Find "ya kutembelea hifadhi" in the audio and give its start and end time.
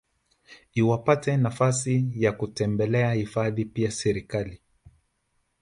2.15-3.65